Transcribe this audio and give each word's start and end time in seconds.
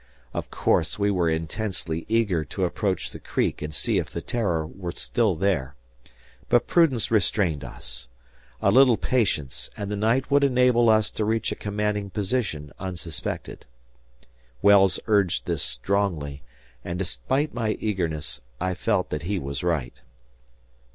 Of 0.33 0.49
course, 0.49 0.97
we 0.97 1.11
were 1.11 1.29
intensely 1.29 2.07
eager 2.09 2.43
to 2.43 2.65
approach 2.65 3.11
the 3.11 3.19
Creek 3.19 3.61
and 3.61 3.71
see 3.71 3.99
if 3.99 4.09
the 4.09 4.19
"Terror" 4.19 4.65
was 4.65 4.99
still 4.99 5.35
there. 5.35 5.75
But 6.49 6.65
prudence 6.65 7.11
restrained 7.11 7.63
us. 7.63 8.07
A 8.63 8.71
little 8.71 8.97
patience, 8.97 9.69
and 9.77 9.91
the 9.91 9.95
night 9.95 10.31
would 10.31 10.43
enable 10.43 10.89
us 10.89 11.11
to 11.11 11.23
reach 11.23 11.51
a 11.51 11.55
commanding 11.55 12.09
position 12.09 12.71
unsuspected. 12.79 13.67
Wells 14.63 14.99
urged 15.05 15.45
this 15.45 15.61
strongly; 15.61 16.41
and 16.83 16.97
despite 16.97 17.53
my 17.53 17.73
eagerness, 17.73 18.41
I 18.59 18.73
felt 18.73 19.11
that 19.11 19.21
he 19.29 19.37
was 19.37 19.63
right. 19.63 19.93